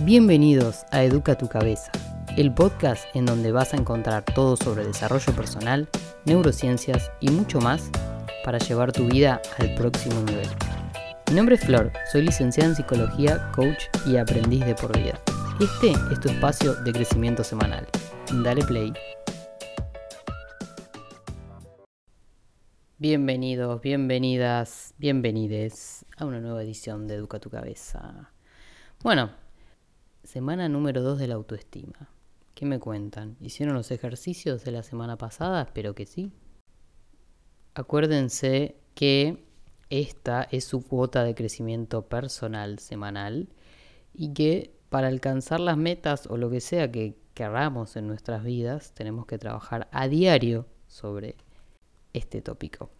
[0.00, 1.90] Bienvenidos a Educa tu Cabeza,
[2.36, 5.88] el podcast en donde vas a encontrar todo sobre desarrollo personal,
[6.26, 7.90] neurociencias y mucho más
[8.44, 10.48] para llevar tu vida al próximo nivel.
[11.30, 15.18] Mi nombre es Flor, soy licenciada en psicología, coach y aprendiz de por vida.
[15.60, 17.88] Este es tu espacio de crecimiento semanal.
[18.44, 18.92] Dale play.
[22.98, 28.30] Bienvenidos, bienvenidas, bienvenides a una nueva edición de Educa tu Cabeza.
[29.02, 29.45] Bueno,
[30.26, 32.10] semana número 2 de la autoestima.
[32.54, 33.36] ¿Qué me cuentan?
[33.40, 35.62] ¿Hicieron los ejercicios de la semana pasada?
[35.62, 36.32] Espero que sí.
[37.74, 39.44] Acuérdense que
[39.90, 43.48] esta es su cuota de crecimiento personal semanal
[44.14, 48.92] y que para alcanzar las metas o lo que sea que queramos en nuestras vidas,
[48.94, 51.36] tenemos que trabajar a diario sobre
[52.14, 52.90] este tópico.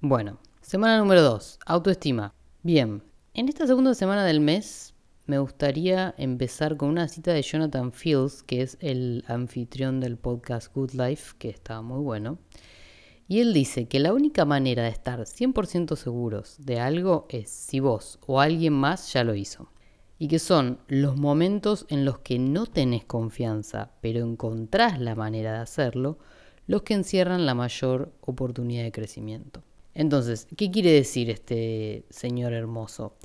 [0.00, 2.34] Bueno, semana número 2, autoestima.
[2.62, 3.02] Bien,
[3.34, 4.94] en esta segunda semana del mes
[5.26, 10.74] me gustaría empezar con una cita de Jonathan Fields, que es el anfitrión del podcast
[10.74, 12.38] Good Life, que está muy bueno.
[13.28, 17.78] Y él dice que la única manera de estar 100% seguros de algo es si
[17.78, 19.70] vos o alguien más ya lo hizo.
[20.18, 25.52] Y que son los momentos en los que no tenés confianza, pero encontrás la manera
[25.52, 26.18] de hacerlo,
[26.66, 29.62] los que encierran la mayor oportunidad de crecimiento.
[29.94, 33.16] Entonces, ¿qué quiere decir este señor hermoso?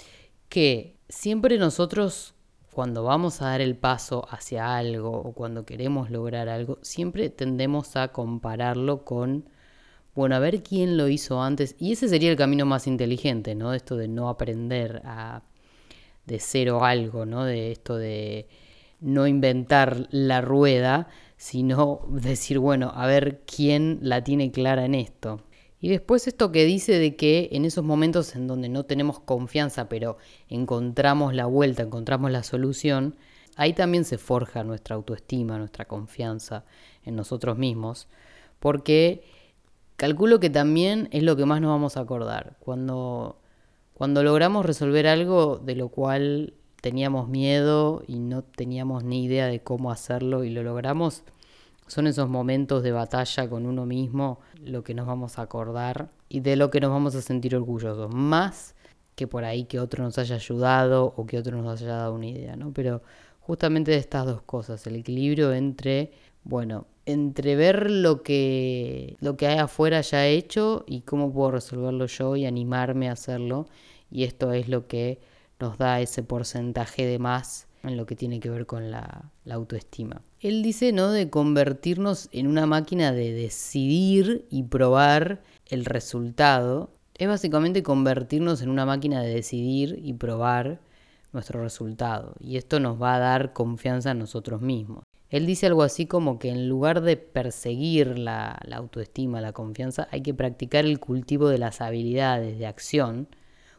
[0.58, 2.33] Que siempre nosotros
[2.73, 7.95] cuando vamos a dar el paso hacia algo o cuando queremos lograr algo, siempre tendemos
[7.95, 9.47] a compararlo con,
[10.16, 11.75] bueno, a ver quién lo hizo antes.
[11.78, 13.75] Y ese sería el camino más inteligente, ¿no?
[13.75, 15.44] Esto de no aprender a,
[16.25, 17.44] de cero algo, ¿no?
[17.44, 18.47] De esto de
[19.00, 25.39] no inventar la rueda, sino decir, bueno, a ver quién la tiene clara en esto.
[25.80, 29.89] Y después esto que dice de que en esos momentos en donde no tenemos confianza,
[29.89, 30.17] pero
[30.50, 33.16] encontramos la vuelta, encontramos la solución,
[33.56, 36.66] ahí también se forja nuestra autoestima, nuestra confianza
[37.03, 38.08] en nosotros mismos,
[38.59, 39.23] porque
[39.97, 42.57] calculo que también es lo que más nos vamos a acordar.
[42.59, 43.40] Cuando,
[43.94, 49.62] cuando logramos resolver algo de lo cual teníamos miedo y no teníamos ni idea de
[49.62, 51.23] cómo hacerlo y lo logramos,
[51.88, 56.42] son esos momentos de batalla con uno mismo lo que nos vamos a acordar y
[56.42, 58.75] de lo que nos vamos a sentir orgullosos, más
[59.16, 62.28] que por ahí que otro nos haya ayudado o que otro nos haya dado una
[62.28, 62.72] idea, ¿no?
[62.74, 63.02] Pero
[63.40, 66.12] justamente de estas dos cosas, el equilibrio entre,
[66.44, 72.06] bueno, entre ver lo que, lo que hay afuera ya hecho y cómo puedo resolverlo
[72.06, 73.68] yo y animarme a hacerlo.
[74.12, 75.20] Y esto es lo que
[75.59, 80.22] nos da ese porcentaje de más en lo que tiene que ver con la, autoestima.
[80.40, 86.92] Él dice, ¿no?, de convertirnos en una máquina de decidir y probar el resultado.
[87.16, 90.80] Es básicamente convertirnos en una máquina de decidir y probar
[91.34, 92.36] nuestro resultado.
[92.40, 95.03] Y esto nos va a dar confianza en nosotros mismos.
[95.30, 100.22] Él dice algo así como que en lugar de perseguir la, autoestima, la confianza, hay
[100.22, 103.28] que practicar el cultivo de las habilidades de acción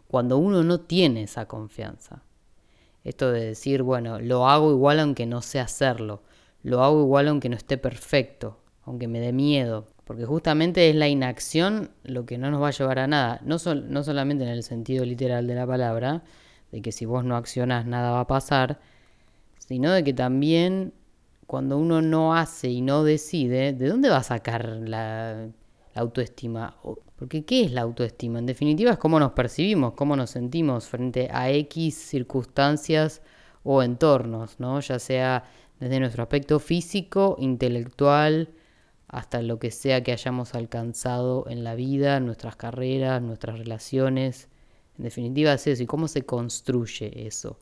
[0.08, 2.22] cuando uno no tiene esa confianza.
[3.08, 6.22] Esto de decir, bueno, lo hago igual aunque no sé hacerlo,
[6.62, 11.08] lo hago igual aunque no esté perfecto, aunque me dé miedo, porque justamente es la
[11.08, 13.56] inacción lo que no nos va a llevar a nada, no,
[13.88, 16.22] no solamente en el sentido literal de la palabra,
[16.70, 18.78] de que si vos no accionas nada va a pasar,
[19.56, 20.92] sino de que también
[21.46, 25.48] cuando uno no hace y no decide, ¿de dónde va a sacar la
[25.94, 26.76] autoestima?
[27.18, 28.38] Porque ¿qué es la autoestima?
[28.38, 33.22] En definitiva es cómo nos percibimos, cómo nos sentimos frente a X circunstancias
[33.64, 34.78] o entornos, ¿no?
[34.78, 35.44] Ya sea
[35.80, 38.50] desde nuestro aspecto físico, intelectual,
[39.08, 44.48] hasta lo que sea que hayamos alcanzado en la vida, nuestras carreras, nuestras relaciones.
[44.96, 47.58] En definitiva es eso, y cómo se construye eso,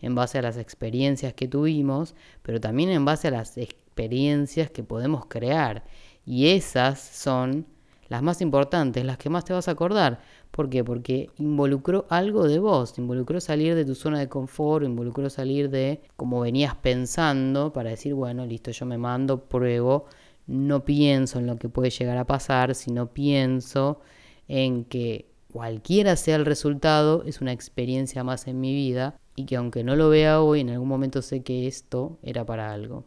[0.00, 4.84] en base a las experiencias que tuvimos, pero también en base a las experiencias que
[4.84, 5.84] podemos crear.
[6.24, 7.66] Y esas son
[8.10, 10.20] las más importantes, las que más te vas a acordar.
[10.50, 10.82] ¿Por qué?
[10.82, 16.02] Porque involucró algo de vos, involucró salir de tu zona de confort, involucró salir de
[16.16, 20.06] como venías pensando para decir, bueno, listo, yo me mando, pruebo,
[20.48, 24.00] no pienso en lo que puede llegar a pasar, sino pienso
[24.48, 29.54] en que cualquiera sea el resultado, es una experiencia más en mi vida y que
[29.54, 33.04] aunque no lo vea hoy, en algún momento sé que esto era para algo.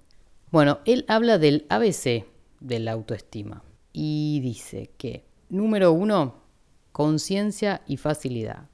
[0.49, 2.25] Bueno, él habla del ABC
[2.61, 6.41] de la autoestima y dice que, número uno,
[6.91, 8.69] conciencia y facilidad.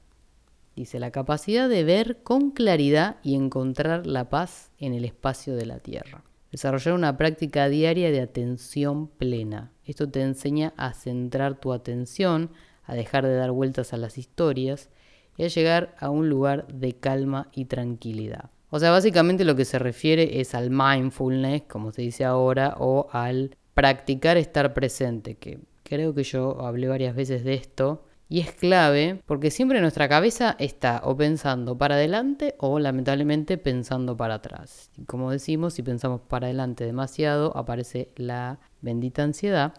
[0.74, 5.66] Dice la capacidad de ver con claridad y encontrar la paz en el espacio de
[5.66, 6.24] la tierra.
[6.50, 9.72] Desarrollar una práctica diaria de atención plena.
[9.84, 12.50] Esto te enseña a centrar tu atención,
[12.84, 14.88] a dejar de dar vueltas a las historias
[15.36, 18.50] y a llegar a un lugar de calma y tranquilidad.
[18.70, 23.08] O sea, básicamente lo que se refiere es al mindfulness, como se dice ahora, o
[23.12, 28.04] al practicar estar presente, que creo que yo hablé varias veces de esto.
[28.28, 34.16] Y es clave porque siempre nuestra cabeza está o pensando para adelante o lamentablemente pensando
[34.16, 34.92] para atrás.
[34.96, 39.74] Y como decimos, si pensamos para adelante demasiado, aparece la bendita ansiedad.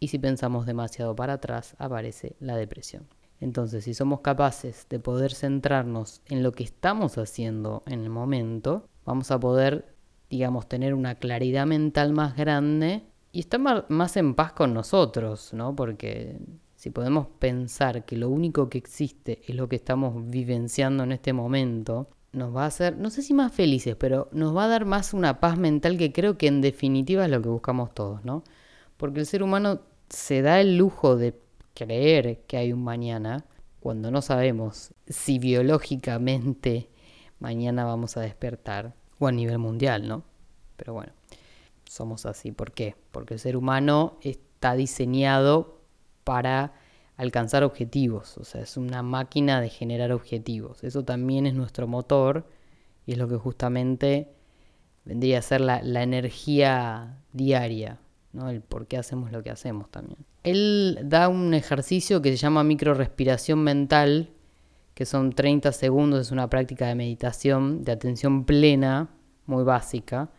[0.00, 3.06] Y si pensamos demasiado para atrás, aparece la depresión.
[3.40, 8.88] Entonces, si somos capaces de poder centrarnos en lo que estamos haciendo en el momento,
[9.04, 9.94] vamos a poder,
[10.30, 13.04] digamos, tener una claridad mental más grande
[13.34, 15.74] y estar más en paz con nosotros, ¿no?
[15.74, 16.38] Porque
[16.76, 21.32] si podemos pensar que lo único que existe es lo que estamos vivenciando en este
[21.32, 24.84] momento, nos va a hacer, no sé si más felices, pero nos va a dar
[24.84, 28.44] más una paz mental que creo que en definitiva es lo que buscamos todos, ¿no?
[28.96, 31.34] Porque el ser humano se da el lujo de
[31.74, 33.46] creer que hay un mañana
[33.80, 36.88] cuando no sabemos si biológicamente
[37.40, 40.22] mañana vamos a despertar o a nivel mundial, ¿no?
[40.76, 41.12] Pero bueno,
[41.86, 42.52] somos así.
[42.52, 42.96] ¿Por qué?
[43.10, 45.80] Porque el ser humano está diseñado
[46.24, 46.74] para
[47.16, 50.82] alcanzar objetivos, o sea, es una máquina de generar objetivos.
[50.82, 52.48] Eso también es nuestro motor
[53.06, 54.32] y es lo que justamente
[55.04, 58.00] vendría a ser la, la energía diaria,
[58.32, 58.48] ¿no?
[58.48, 60.18] El por qué hacemos lo que hacemos también.
[60.42, 64.30] Él da un ejercicio que se llama microrespiración mental,
[64.94, 69.08] que son 30 segundos, es una práctica de meditación, de atención plena,
[69.46, 70.30] muy básica.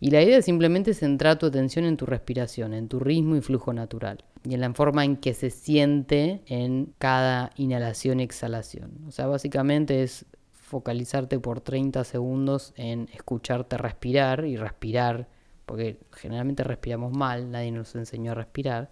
[0.00, 3.40] Y la idea es simplemente centrar tu atención en tu respiración, en tu ritmo y
[3.40, 9.04] flujo natural, y en la forma en que se siente en cada inhalación y exhalación.
[9.06, 15.28] O sea, básicamente es focalizarte por 30 segundos en escucharte respirar y respirar,
[15.64, 18.90] porque generalmente respiramos mal, nadie nos enseñó a respirar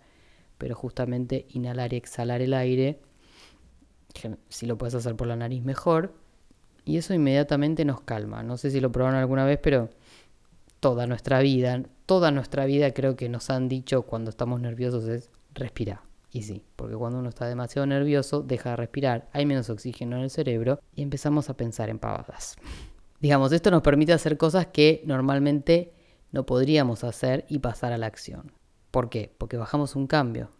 [0.62, 3.00] pero justamente inhalar y exhalar el aire,
[4.48, 6.14] si lo puedes hacer por la nariz mejor,
[6.84, 8.44] y eso inmediatamente nos calma.
[8.44, 9.90] No sé si lo probaron alguna vez, pero
[10.82, 15.30] toda nuestra vida, toda nuestra vida creo que nos han dicho cuando estamos nerviosos es
[15.54, 16.02] respira.
[16.32, 20.24] Y sí, porque cuando uno está demasiado nervioso, deja de respirar, hay menos oxígeno en
[20.24, 22.56] el cerebro y empezamos a pensar en pavadas.
[23.20, 25.92] Digamos, esto nos permite hacer cosas que normalmente
[26.32, 28.50] no podríamos hacer y pasar a la acción.
[28.90, 29.32] ¿Por qué?
[29.38, 30.50] Porque bajamos un cambio.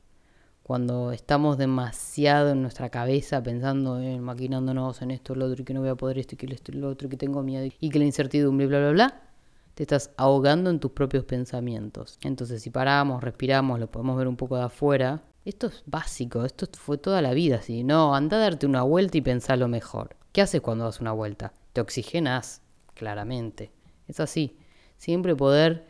[0.63, 5.75] Cuando estamos demasiado en nuestra cabeza pensando en maquinándonos en esto, lo otro, y que
[5.75, 7.91] no voy a poder esto, y que esto, lo otro, y que tengo miedo, y
[7.91, 9.32] que la incertidumbre, bla, bla, bla,
[9.75, 12.19] te estás ahogando en tus propios pensamientos.
[12.23, 16.67] Entonces, si paramos, respiramos, lo podemos ver un poco de afuera, esto es básico, esto
[16.73, 17.83] fue toda la vida así.
[17.83, 20.17] No, anda a darte una vuelta y pensar lo mejor.
[20.33, 21.53] ¿Qué haces cuando das una vuelta?
[21.73, 22.63] Te oxigenas,
[22.95, 23.73] claramente.
[24.07, 24.57] Es así.
[24.99, 25.87] Siempre poder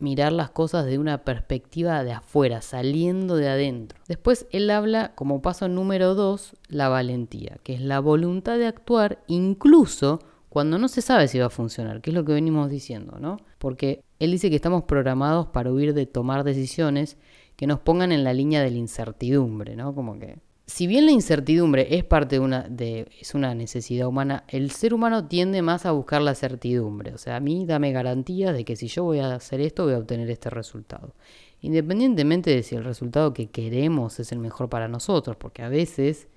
[0.00, 3.98] mirar las cosas de una perspectiva de afuera, saliendo de adentro.
[4.08, 9.22] Después él habla como paso número dos, la valentía, que es la voluntad de actuar
[9.26, 13.18] incluso cuando no se sabe si va a funcionar, que es lo que venimos diciendo,
[13.20, 13.38] ¿no?
[13.58, 17.16] Porque él dice que estamos programados para huir de tomar decisiones
[17.56, 19.94] que nos pongan en la línea de la incertidumbre, ¿no?
[19.94, 24.44] Como que si bien la incertidumbre es parte de una, de, es una necesidad humana,
[24.48, 27.14] el ser humano tiende más a buscar la certidumbre.
[27.14, 29.94] O sea, a mí dame garantías de que si yo voy a hacer esto, voy
[29.94, 31.14] a obtener este resultado.
[31.62, 36.28] Independientemente de si el resultado que queremos es el mejor para nosotros, porque a veces,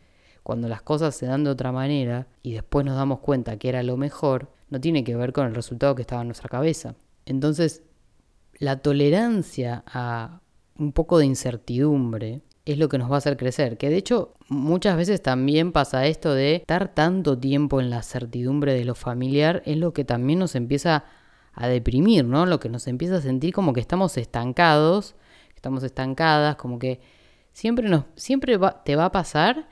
[0.44, 3.84] cuando las cosas se dan de otra manera y después nos damos cuenta que era
[3.84, 6.96] lo mejor, no tiene que ver con el resultado que estaba en nuestra cabeza.
[7.26, 7.84] Entonces,
[8.58, 10.42] la tolerancia a
[10.78, 13.78] un poco de incertidumbre es lo que nos va a hacer crecer.
[13.78, 18.74] Que de hecho muchas veces también pasa esto de estar tanto tiempo en la certidumbre
[18.74, 21.06] de lo familiar, es lo que también nos empieza
[21.54, 22.46] a deprimir, ¿no?
[22.46, 25.16] Lo que nos empieza a sentir como que estamos estancados,
[25.56, 27.02] estamos estancadas, como que
[27.52, 29.68] siempre, nos, siempre te va a pasar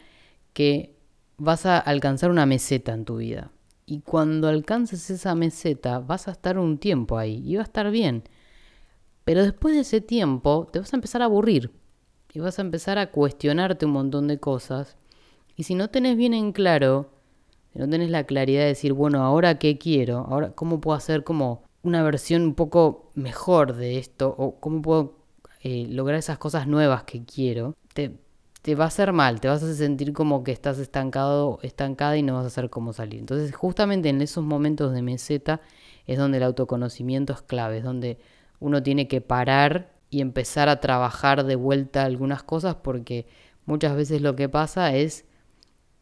[0.53, 0.95] que
[1.37, 3.51] vas a alcanzar una meseta en tu vida.
[3.85, 7.89] Y cuando alcances esa meseta vas a estar un tiempo ahí y va a estar
[7.89, 8.23] bien.
[9.23, 11.71] Pero después de ese tiempo te vas a empezar a aburrir
[12.33, 14.97] y vas a empezar a cuestionarte un montón de cosas.
[15.55, 17.09] Y si no tenés bien en claro,
[17.73, 21.23] si no tenés la claridad de decir, bueno, ahora qué quiero, ahora cómo puedo hacer
[21.23, 25.17] como una versión un poco mejor de esto, o cómo puedo
[25.61, 28.19] eh, lograr esas cosas nuevas que quiero, te,
[28.61, 32.23] te va a hacer mal, te vas a sentir como que estás estancado, estancada y
[32.23, 33.19] no vas a saber cómo salir.
[33.19, 35.61] Entonces, justamente en esos momentos de meseta
[36.05, 38.19] es donde el autoconocimiento es clave, es donde
[38.59, 43.27] uno tiene que parar y empezar a trabajar de vuelta algunas cosas porque
[43.65, 45.25] muchas veces lo que pasa es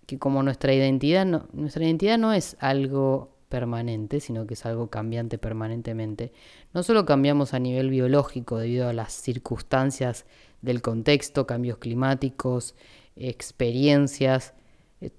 [0.05, 4.89] que como nuestra identidad no, nuestra identidad no es algo permanente, sino que es algo
[4.89, 6.31] cambiante permanentemente.
[6.73, 10.25] No solo cambiamos a nivel biológico debido a las circunstancias
[10.61, 12.75] del contexto, cambios climáticos,
[13.15, 14.53] experiencias,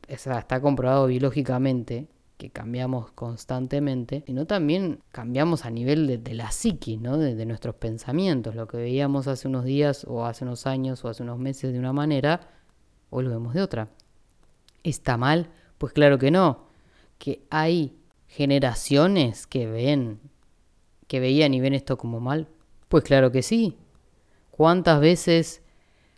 [0.08, 2.08] está comprobado biológicamente
[2.38, 7.18] que cambiamos constantemente, sino también cambiamos a nivel de, la psiqui, ¿no?
[7.18, 8.54] de, nuestros pensamientos.
[8.54, 11.80] Lo que veíamos hace unos días o hace unos años o hace unos meses de
[11.80, 12.49] una manera,
[13.11, 13.88] hoy lo vemos de otra.
[14.85, 15.50] ¿Está mal?
[15.78, 16.68] Pues claro que no.
[17.18, 17.98] Que hay
[18.28, 20.20] generaciones que ven,
[21.08, 22.49] que veían y ven esto como mal.
[22.88, 23.76] Pues claro que sí.
[24.50, 25.62] ¿Cuántas veces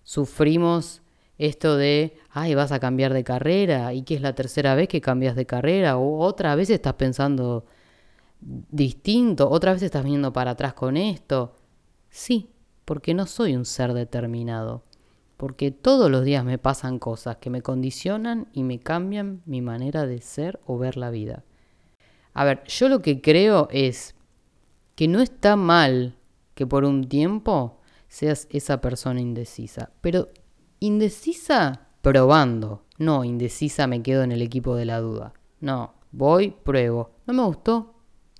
[0.02, 1.02] sufrimos
[1.38, 5.00] esto de, ay, vas a cambiar de carrera y que es la tercera vez que
[5.00, 7.64] cambias de carrera o otra vez estás pensando
[8.40, 11.54] distinto, otra vez estás viniendo para atrás con esto?
[12.10, 12.50] Sí,
[12.84, 14.82] porque no soy un ser determinado,
[15.36, 20.06] porque todos los días me pasan cosas que me condicionan y me cambian mi manera
[20.06, 21.44] de ser o ver la vida.
[22.34, 24.14] A ver, yo lo que creo es
[24.94, 26.16] que no está mal
[26.54, 30.28] que por un tiempo seas esa persona indecisa, pero
[30.82, 32.84] Indecisa probando.
[32.96, 35.34] No, indecisa me quedo en el equipo de la duda.
[35.60, 37.10] No, voy, pruebo.
[37.26, 37.96] No me gustó,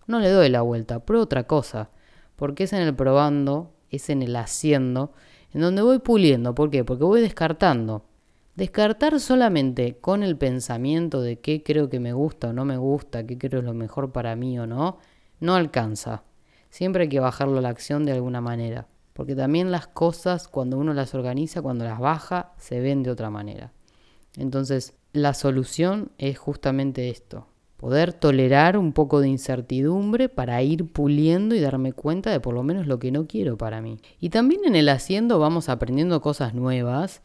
[0.06, 1.90] no le doy la vuelta, pruebo otra cosa.
[2.37, 5.12] Porque es en el probando, es en el haciendo,
[5.52, 6.54] en donde voy puliendo.
[6.54, 6.82] ¿Por qué?
[6.82, 8.06] Porque voy descartando.
[8.60, 13.24] Descartar solamente con el pensamiento de qué creo que me gusta o no me gusta,
[13.24, 14.98] qué creo es lo mejor para mí o no,
[15.40, 16.24] no alcanza.
[16.68, 20.76] Siempre hay que bajarlo a la acción de alguna manera porque también las cosas cuando
[20.76, 23.72] uno las organiza, cuando las baja, se ven de otra manera.
[24.36, 27.46] Entonces, la solución es justamente esto,
[27.78, 32.62] poder tolerar un poco de incertidumbre para ir puliendo y darme cuenta de por lo
[32.62, 34.00] menos lo que no quiero para mí.
[34.20, 37.22] Y también en el haciendo vamos aprendiendo cosas nuevas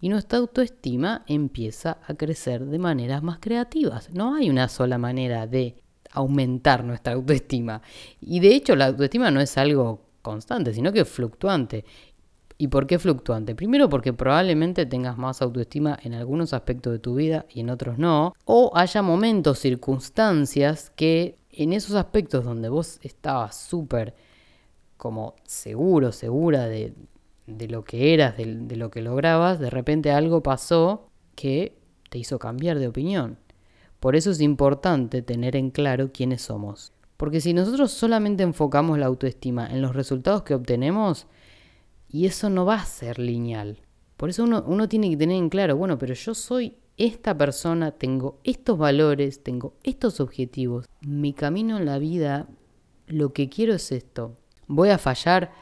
[0.00, 4.10] y nuestra autoestima empieza a crecer de maneras más creativas.
[4.12, 7.82] No hay una sola manera de aumentar nuestra autoestima.
[8.20, 11.84] Y de hecho la autoestima no es algo constante, sino que fluctuante.
[12.60, 13.54] ¿Y por qué fluctuante?
[13.54, 17.98] Primero porque probablemente tengas más autoestima en algunos aspectos de tu vida y en otros
[17.98, 18.34] no.
[18.44, 24.14] O haya momentos, circunstancias que en esos aspectos donde vos estabas súper
[24.96, 26.94] como seguro, segura de,
[27.68, 31.78] lo que eras, de, de lo que lograbas, de repente algo pasó que
[32.10, 33.38] te hizo cambiar de opinión.
[34.00, 36.92] Por eso es importante tener en claro quiénes somos.
[37.16, 41.26] Porque si nosotros solamente enfocamos la autoestima en los resultados que obtenemos,
[42.08, 43.80] y eso no va a ser lineal.
[44.16, 48.40] Por eso uno, tiene que tener en claro, bueno, pero yo soy esta persona, tengo
[48.42, 52.48] estos valores, tengo estos objetivos, mi camino en la vida,
[53.06, 54.36] lo que quiero es esto.
[54.66, 55.52] ¿Voy a fallar?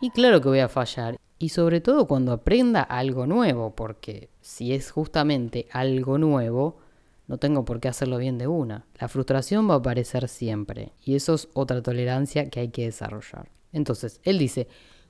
[0.00, 1.16] Y claro que voy a fallar.
[1.38, 6.78] Y sobre todo cuando aprenda algo nuevo, porque si es justamente algo nuevo,
[7.28, 8.86] no tengo por qué hacerlo bien de una.
[8.98, 13.50] La frustración va a aparecer siempre y eso es otra tolerancia que hay que desarrollar.
[13.72, 14.68] Entonces, él dice,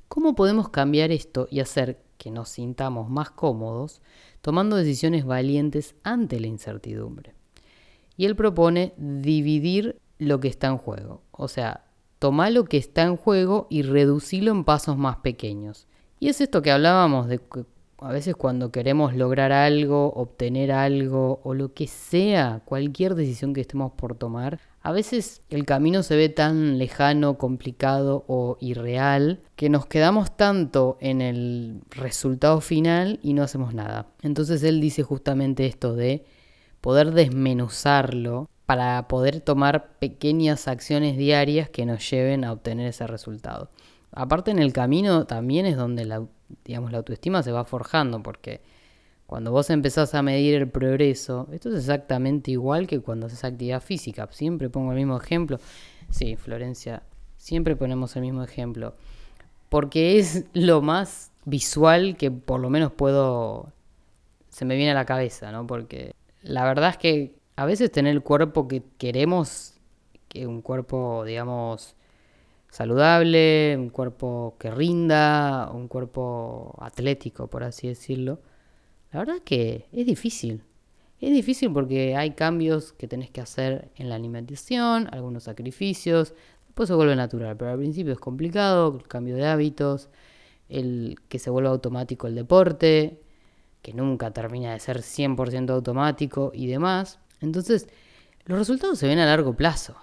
[0.09, 4.01] ¿cómo podemos cambiar esto y hacer que nos sintamos más cómodos
[4.41, 7.35] tomando decisiones valientes ante la incertidumbre?
[8.17, 11.23] Y él propone dividir lo que está en juego.
[11.31, 11.85] O sea,
[12.19, 15.87] tomar lo que está en juego y reducirlo en pasos más pequeños.
[16.19, 17.41] Y es esto que hablábamos de
[17.99, 23.63] a veces cuando queremos lograr algo, obtener algo o lo que sea, cualquier decisión que
[23.63, 29.69] estemos por tomar, a veces el camino se ve tan lejano, complicado o irreal que
[29.69, 34.07] nos quedamos tanto en el resultado final y no hacemos nada.
[34.23, 36.25] Entonces él dice justamente esto de
[36.81, 43.71] poder desmenuzarlo para poder tomar pequeñas acciones diarias que nos lleven a obtener ese resultado.
[44.13, 46.27] Aparte en el camino también es donde la
[46.65, 48.61] digamos, la autoestima se va forjando, porque
[49.27, 53.83] cuando vos empezás a medir el progreso, esto es exactamente igual que cuando haces actividad
[53.83, 54.29] física.
[54.31, 55.59] Siempre pongo el mismo ejemplo.
[56.11, 57.03] Sí, Florencia,
[57.37, 58.95] siempre ponemos el mismo ejemplo.
[59.69, 63.73] Porque es lo más visual que por lo menos puedo.
[64.49, 65.67] se me viene a la cabeza, ¿no?
[65.67, 69.75] Porque la verdad es que a veces tener el cuerpo que queremos,
[70.29, 71.96] que un cuerpo, digamos,
[72.71, 78.41] saludable, un cuerpo que rinda, un cuerpo atlético, por así decirlo.
[79.13, 80.63] La verdad que es difícil.
[81.21, 86.35] Es difícil porque hay cambios que tenés que hacer en la alimentación, algunos sacrificios,
[86.67, 90.11] después se vuelve natural, pero al principio es complicado, el cambio de hábitos,
[90.69, 93.23] el que se vuelva automático el deporte,
[93.81, 97.19] que nunca termina de ser 100% automático y demás.
[97.41, 97.89] Entonces,
[98.45, 99.97] los resultados se ven a largo plazo.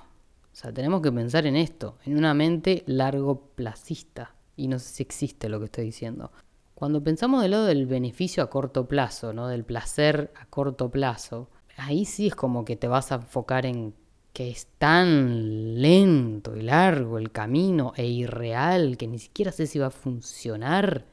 [0.53, 4.36] O sea, tenemos que pensar en esto, en una mente largo placista.
[4.55, 6.31] Y no sé si existe lo que estoy diciendo.
[6.75, 9.48] Cuando pensamos del lado del beneficio a corto plazo, ¿no?
[9.48, 13.95] Del placer a corto plazo, ahí sí es como que te vas a enfocar en
[14.31, 19.79] que es tan lento y largo el camino e irreal que ni siquiera sé si
[19.79, 21.05] va a funcionar,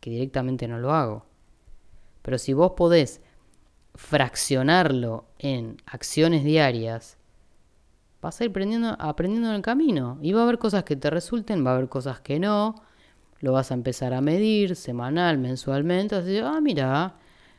[0.00, 1.24] que directamente no lo hago.
[2.22, 3.22] Pero si vos podés
[3.94, 7.18] fraccionarlo en acciones diarias,
[8.26, 10.18] vas a ir aprendiendo, aprendiendo en el camino.
[10.20, 12.74] Y va a haber cosas que te resulten, va a haber cosas que no.
[13.40, 16.16] Lo vas a empezar a medir semanal, mensualmente.
[16.16, 17.14] Así, ah, mira,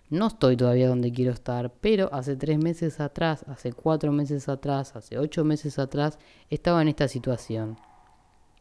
[0.10, 4.96] no estoy todavía donde quiero estar, pero hace tres meses atrás, hace cuatro meses atrás,
[4.96, 6.20] hace ocho meses atrás,
[6.50, 7.78] estaba en esta situación.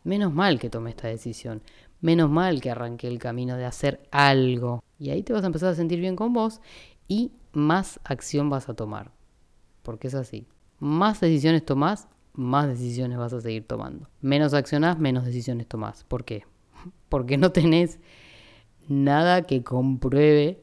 [0.04, 1.62] Menos mal que tomé esta decisión.
[2.00, 4.84] Menos mal que arranqué el camino de hacer algo.
[4.98, 6.60] Y ahí te vas a empezar a sentir bien con vos
[7.08, 9.10] y más acción vas a tomar.
[9.82, 10.46] Porque es así.
[10.78, 14.08] Más decisiones tomás, más decisiones vas a seguir tomando.
[14.20, 16.04] Menos accionás, menos decisiones tomás.
[16.04, 16.44] ¿Por qué?
[17.08, 17.98] Porque no tenés
[18.88, 20.62] nada que compruebe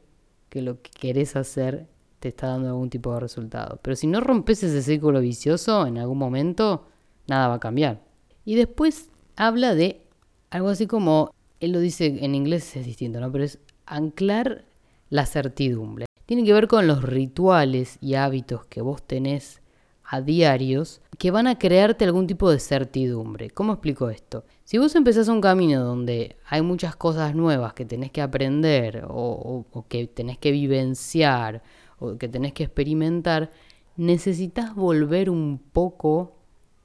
[0.49, 1.87] que lo que querés hacer
[2.19, 3.79] te está dando algún tipo de resultado.
[3.81, 6.85] Pero si no rompes ese círculo vicioso en algún momento,
[7.27, 8.01] nada va a cambiar.
[8.45, 10.05] Y después habla de
[10.51, 13.31] algo así como, él lo dice en inglés es distinto, ¿no?
[13.31, 14.65] Pero es anclar
[15.09, 16.05] la certidumbre.
[16.27, 19.62] Tiene que ver con los rituales y hábitos que vos tenés
[20.05, 23.49] a diarios que van a crearte algún tipo de certidumbre.
[23.49, 24.45] ¿Cómo explico esto?
[24.63, 29.65] Si vos empezás un camino donde hay muchas cosas nuevas que tenés que aprender o,
[29.71, 31.63] o que tenés que vivenciar
[31.99, 33.51] o que tenés que experimentar,
[33.95, 36.37] necesitas volver un poco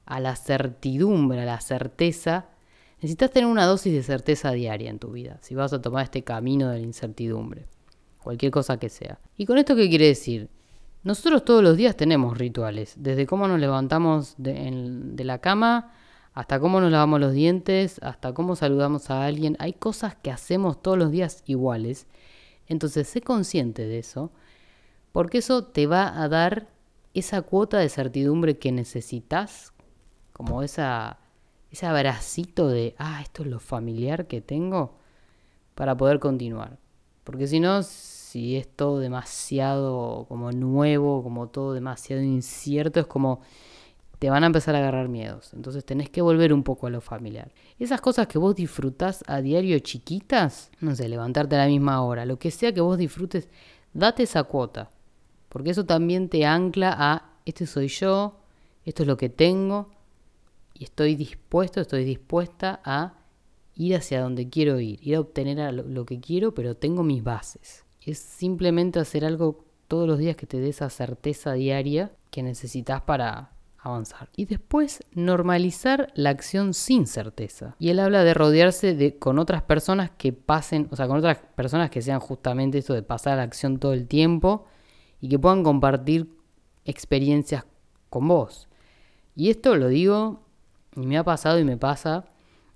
[0.05, 2.47] a la certidumbre, a la certeza.
[2.97, 6.23] Necesitas tener una dosis de certeza diaria en tu vida, si vas a tomar este
[6.23, 7.65] camino de la incertidumbre,
[8.21, 9.19] cualquier cosa que sea.
[9.37, 10.49] ¿Y con esto qué quiere decir?
[11.01, 15.93] Nosotros todos los días tenemos rituales, desde cómo nos levantamos de, la cama
[16.33, 19.55] hasta cómo nos lavamos los dientes, hasta cómo saludamos a alguien.
[19.59, 22.05] Hay cosas que hacemos todos los días iguales.
[22.67, 24.31] Entonces, sé consciente de eso,
[25.11, 26.67] porque eso te va a dar
[27.13, 29.73] esa cuota de certidumbre que necesitas,
[30.33, 31.19] como esa,
[31.71, 34.97] ese abracito de, ah, esto es lo familiar que tengo,
[35.75, 36.77] para poder continuar.
[37.23, 37.81] Porque si no,
[38.29, 43.41] si es todo demasiado como nuevo, como todo demasiado incierto, es como
[44.19, 45.51] te van a empezar a agarrar miedos.
[45.55, 47.51] Entonces tenés que volver un poco a lo familiar.
[47.79, 52.23] Esas cosas que vos disfrutás a diario chiquitas, no sé, levantarte a la misma hora,
[52.25, 53.49] lo que sea que vos disfrutes,
[53.93, 54.91] date esa cuota.
[55.47, 58.41] Porque eso también te ancla a, este soy yo,
[58.85, 59.89] esto es lo que tengo,
[60.75, 63.15] y estoy dispuesto, estoy dispuesta a
[63.75, 67.88] ir hacia donde quiero ir, ir a obtener lo que quiero, pero tengo mis bases
[68.05, 73.01] es simplemente hacer algo todos los días que te dé esa certeza diaria que necesitas
[73.01, 74.29] para avanzar.
[74.35, 77.75] Y después normalizar la acción sin certeza.
[77.79, 81.39] Y él habla de rodearse de, con otras personas que pasen, o sea, con otras
[81.55, 84.65] personas que sean justamente esto de pasar a la acción todo el tiempo
[85.21, 86.29] y que puedan compartir
[86.85, 87.65] experiencias
[88.09, 88.67] con vos.
[89.35, 90.41] Y esto lo digo,
[90.95, 92.25] y me ha pasado y me pasa,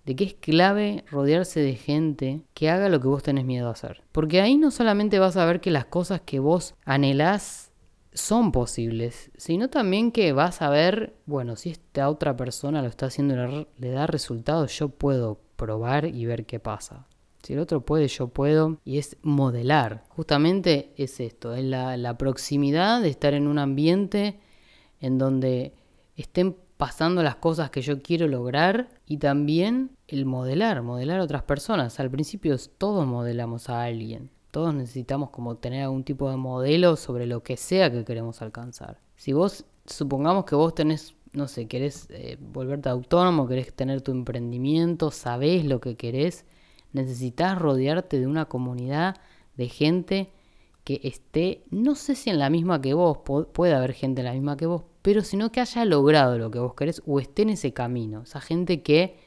[0.06, 3.72] de que es clave rodearse de gente que haga lo que vos tenés miedo a
[3.72, 4.04] hacer.
[4.12, 7.72] Porque ahí no solamente vas a ver que las cosas que vos anhelás
[8.14, 13.08] son posibles, sino también que vas a ver, bueno, si esta otra persona lo está
[13.08, 17.08] haciendo le da resultados, yo puedo probar y ver qué pasa.
[17.42, 18.80] Si el otro puede, yo puedo.
[18.86, 20.06] Y es modelar.
[20.10, 24.40] Justamente es esto, es la, la proximidad de estar en un ambiente
[25.02, 25.74] en donde
[26.16, 31.44] estén pasando las cosas que yo quiero lograr y también el modelar, modelar a otras
[31.44, 32.00] personas.
[32.00, 37.26] Al principio todos modelamos a alguien, todos necesitamos como tener algún tipo de modelo sobre
[37.26, 39.00] lo que sea que queremos alcanzar.
[39.16, 44.12] Si vos, supongamos que vos tenés, no sé, querés eh, volverte autónomo, querés tener tu
[44.12, 46.46] emprendimiento, sabés lo que querés,
[46.92, 49.16] necesitas rodearte de una comunidad
[49.56, 50.32] de gente
[50.84, 53.20] que esté, no sé si en la misma que vos,
[53.54, 56.60] puede haber gente en la misma que vos, pero sino que haya logrado lo que
[56.60, 58.24] vos querés o esté en ese camino.
[58.24, 59.20] Esa gente que,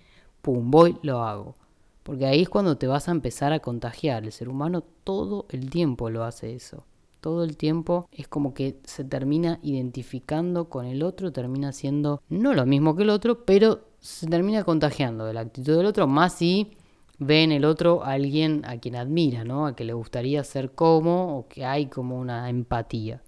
[0.42, 1.54] pum, voy, lo hago.
[2.02, 4.24] Porque ahí es cuando te vas a empezar a contagiar.
[4.24, 6.84] El ser humano todo el tiempo lo hace eso.
[7.20, 12.54] Todo el tiempo es como que se termina identificando con el otro, termina siendo no
[12.54, 16.34] lo mismo que el otro, pero se termina contagiando de la actitud del otro, más
[16.34, 16.76] si
[17.18, 19.66] ve en el otro a alguien a quien admira, ¿no?
[19.66, 23.22] A que le gustaría ser como o que hay como una empatía.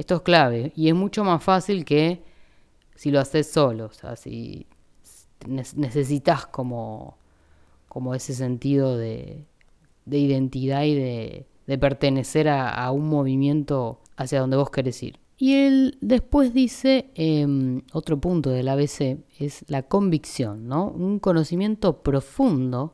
[0.00, 2.22] Esto es clave y es mucho más fácil que
[2.94, 4.66] si lo haces solo, o sea, si
[5.46, 7.18] necesitas como,
[7.86, 9.44] como ese sentido de,
[10.10, 11.46] identidad y de,
[11.78, 15.18] pertenecer a, un movimiento hacia donde vos querés ir.
[15.36, 20.86] Y él después dice, em, otro punto del ABC es la convicción, ¿no?
[20.88, 22.92] Un conocimiento profundo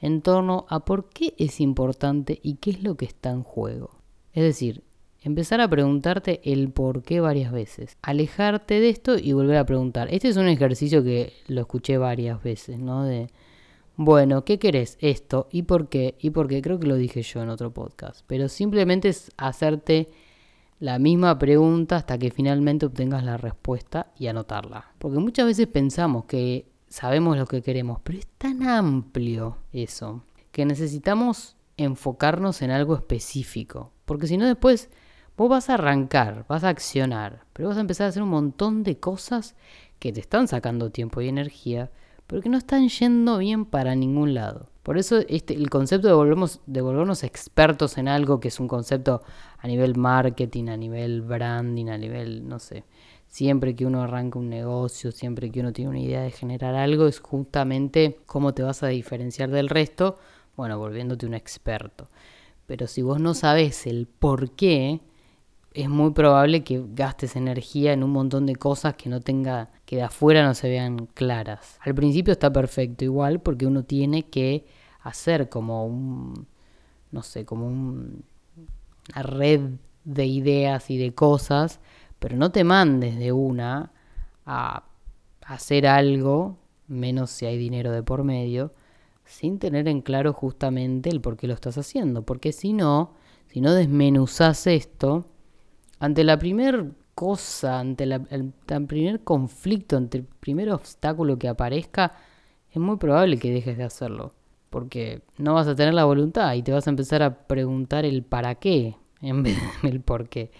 [0.00, 3.90] en torno a por qué es importante y qué es lo que está en juego.
[4.32, 4.82] Es decir,
[5.28, 7.98] Empezar a preguntarte el por qué varias veces.
[8.00, 10.08] Alejarte de esto y volver a preguntar.
[10.10, 13.04] Este es un ejercicio que lo escuché varias veces, ¿no?
[13.04, 13.28] De,
[13.96, 14.96] bueno, ¿qué querés?
[15.02, 15.46] Esto.
[15.52, 16.14] ¿Y por qué?
[16.18, 16.62] ¿Y por qué?
[16.62, 18.22] Creo que lo dije yo en otro podcast.
[18.26, 20.08] Pero simplemente es hacerte
[20.80, 24.92] la misma pregunta hasta que finalmente obtengas la respuesta y anotarla.
[24.98, 30.64] Porque muchas veces pensamos que sabemos lo que queremos, pero es tan amplio eso que
[30.64, 33.92] necesitamos enfocarnos en algo específico.
[34.06, 34.88] Porque si no después
[35.38, 38.82] vos vas a arrancar, vas a accionar, pero vas a empezar a hacer un montón
[38.82, 39.54] de cosas
[40.00, 41.90] que te están sacando tiempo y energía,
[42.26, 44.66] pero que no están yendo bien para ningún lado.
[44.82, 48.66] Por eso este, el concepto de, volvernos, de volvernos expertos en algo, que es un
[48.66, 49.22] concepto
[49.58, 52.82] a nivel marketing, a nivel branding, a nivel, no sé,
[53.28, 57.06] siempre que uno arranca un negocio, siempre que uno tiene una idea de generar algo,
[57.06, 60.18] es justamente cómo te vas a diferenciar del resto,
[60.56, 62.08] bueno, volviéndote un experto.
[62.66, 65.00] Pero si vos no sabes el por qué,
[65.82, 69.94] es muy probable que gastes energía en un montón de cosas que no tenga, que
[69.94, 71.78] de afuera no se vean claras.
[71.82, 74.66] Al principio está perfecto igual porque uno tiene que
[75.00, 76.48] hacer como un,
[77.12, 78.24] no sé, como un,
[79.12, 79.60] una red
[80.02, 81.78] de ideas y de cosas,
[82.18, 83.92] pero no te mandes de una
[84.46, 84.82] a
[85.46, 88.72] hacer algo, menos si hay dinero de por medio,
[89.24, 92.22] sin tener en claro justamente el por qué lo estás haciendo.
[92.22, 93.14] Porque si no,
[93.46, 95.26] si no desmenuzas esto,
[96.00, 98.52] ante la primer cosa, ante el,
[98.86, 102.12] primer conflicto, ante el primer obstáculo que aparezca,
[102.70, 104.32] es muy probable que dejes de hacerlo.
[104.70, 108.22] Porque no vas a tener la voluntad y te vas a empezar a preguntar el
[108.22, 110.50] para qué en vez del por qué.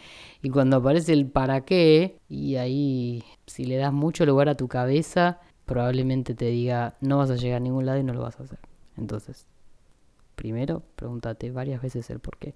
[0.42, 4.68] Y cuando aparece el para qué, y ahí si le das mucho lugar a tu
[4.68, 8.40] cabeza, probablemente te diga no vas a llegar a ningún lado y no lo vas
[8.40, 8.58] a hacer.
[8.96, 9.46] Entonces,
[10.34, 12.54] primero, pregúntate varias veces el por qué.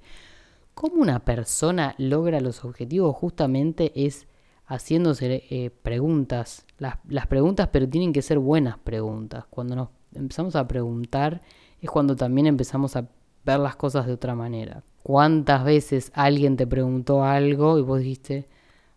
[0.75, 3.15] ¿Cómo una persona logra los objetivos?
[3.17, 4.27] Justamente es
[4.67, 6.65] haciéndose eh, preguntas.
[6.79, 9.45] Las, las preguntas, pero tienen que ser buenas preguntas.
[9.51, 11.41] Cuando nos empezamos a preguntar
[11.81, 13.09] es cuando también empezamos a
[13.45, 14.85] ver las cosas de otra manera.
[15.03, 18.47] ¿Cuántas veces alguien te preguntó algo y vos dijiste,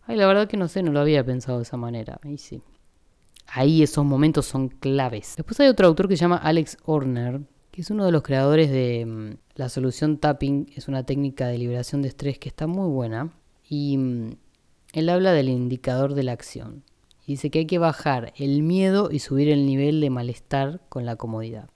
[0.06, 2.20] ay, la verdad que no sé, no lo había pensado de esa manera?
[2.24, 2.62] Y sí.
[3.48, 5.34] Ahí esos momentos son claves.
[5.36, 7.42] Después hay otro autor que se llama Alex Horner,
[7.76, 10.72] que es uno de los creadores de mm, la solución tapping.
[10.78, 13.34] Es una técnica de liberación de estrés que está muy buena.
[13.68, 14.38] Y mm,
[14.94, 16.84] él habla del indicador de la acción.
[17.26, 21.06] Y dice que hay que bajar el miedo y subir el nivel de malestar con
[21.06, 21.70] la comodidad.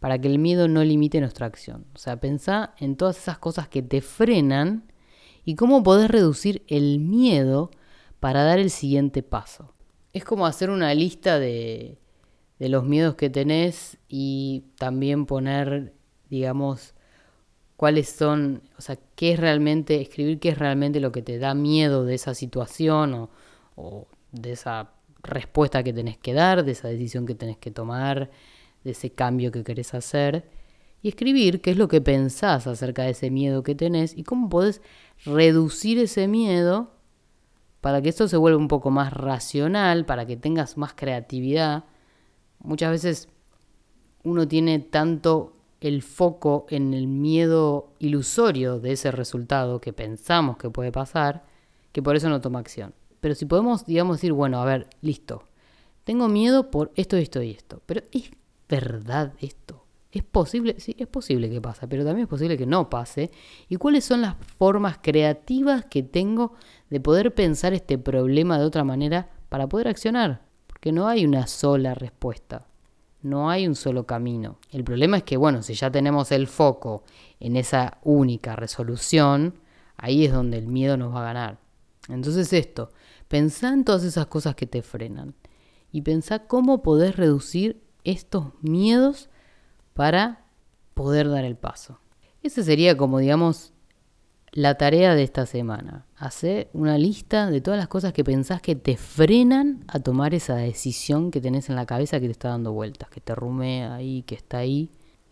[0.00, 1.84] Para que el miedo no limite nuestra acción.
[1.94, 4.90] O sea, pensá en todas esas cosas que te frenan
[5.44, 7.70] y cómo podés reducir el miedo
[8.20, 9.74] para dar el siguiente paso.
[10.14, 11.98] Es como hacer una lista de,
[12.58, 15.92] de los miedos que tenés y también poner,
[16.30, 16.94] digamos,
[17.76, 21.54] cuáles son, o sea, qué es realmente, escribir qué es realmente lo que te da
[21.54, 23.28] miedo de esa situación
[23.74, 24.92] o, de esa
[25.22, 28.30] respuesta que tenés que dar, de esa decisión que tenés que tomar,
[28.84, 30.48] de ese cambio que querés hacer.
[31.02, 34.48] Y escribir qué es lo que pensás acerca de ese miedo que tenés y cómo
[34.48, 34.80] podés
[35.24, 36.92] reducir ese miedo
[37.82, 41.84] para que esto se vuelva un poco más racional, para que tengas más creatividad
[42.60, 43.28] muchas veces
[44.24, 50.70] uno tiene tanto el foco en el miedo ilusorio de ese resultado que pensamos que
[50.70, 51.44] puede pasar,
[51.92, 52.94] que por eso no toma acción.
[53.20, 55.44] Pero si podemos, digamos, decir, bueno, a ver, listo,
[56.04, 58.30] tengo miedo por esto, esto y esto, pero ¿es
[58.68, 59.84] verdad esto?
[60.12, 60.76] ¿Es posible?
[60.78, 63.30] Sí, es posible que pase, pero también es posible que no pase.
[63.68, 66.54] ¿Y cuáles son las formas creativas que tengo
[66.88, 70.45] de poder pensar este problema de otra manera para poder accionar?
[70.86, 72.68] Que no hay una sola respuesta,
[73.20, 74.60] no hay un solo camino.
[74.70, 77.02] El problema es que, bueno, si ya tenemos el foco
[77.40, 79.58] en esa única resolución,
[79.96, 81.58] ahí es donde el miedo nos va a ganar.
[82.08, 82.92] Entonces esto,
[83.26, 85.34] pensá en todas esas cosas que te frenan
[85.90, 89.28] y pensá cómo podés reducir estos miedos
[89.92, 90.44] para
[90.94, 91.98] poder dar el paso.
[92.44, 93.72] Ese sería como, digamos,
[94.52, 96.06] la tarea de esta semana.
[96.16, 100.56] Hacer una lista de todas las cosas que pensás que te frenan a tomar esa
[100.56, 104.22] decisión que tenés en la cabeza que te está dando vueltas, que te rumea ahí,
[104.22, 104.90] que está ahí.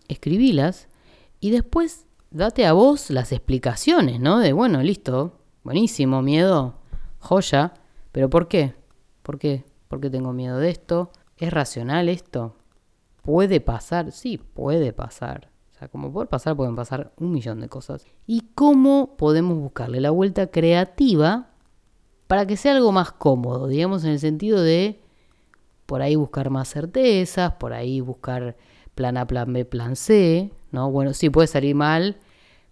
[0.09, 0.88] Escribílas
[1.40, 4.38] y después date a vos las explicaciones, ¿no?
[4.38, 6.74] De, bueno, listo, buenísimo, miedo,
[7.18, 7.72] joya,
[8.12, 8.74] pero ¿por qué?
[9.22, 9.64] ¿Por qué?
[9.88, 11.11] ¿Por qué tengo miedo de esto?
[11.38, 12.57] ¿Es racional esto?
[13.22, 14.12] ¿Puede pasar?
[14.12, 15.54] Sí, puede pasar
[15.90, 18.06] como por pasar, pueden pasar un millón de cosas.
[18.26, 21.50] ¿Y cómo podemos buscarle la vuelta creativa
[22.26, 23.66] para que sea algo más cómodo?
[23.68, 25.00] Digamos en el sentido de
[25.87, 28.56] por ahí buscar más certezas, por ahí buscar
[28.94, 30.90] plan A, plan B, plan C, ¿no?
[30.90, 32.16] Bueno, sí puede salir mal,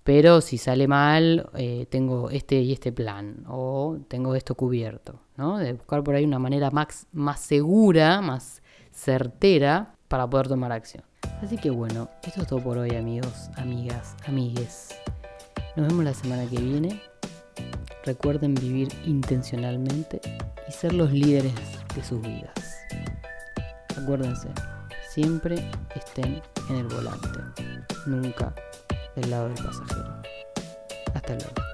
[0.04, 5.58] pero si sale mal, eh, tengo este y este plan, o tengo esto cubierto, ¿no?
[5.58, 11.04] De buscar por ahí una manera más, más segura, más certera para poder tomar acción.
[11.42, 14.90] Así que bueno, esto es todo por hoy amigos, amigas, amigues.
[15.76, 17.00] Nos vemos la semana que viene.
[18.04, 20.20] recuerden vivir intencionalmente
[20.68, 21.54] y ser los líderes
[21.94, 22.76] de sus vidas.
[24.00, 24.48] Acuérdense,
[25.10, 27.28] siempre estén en el volante,
[28.06, 28.54] nunca
[29.16, 30.22] del lado del pasajero.
[31.14, 31.71] Hasta luego.